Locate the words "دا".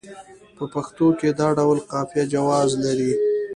1.39-1.47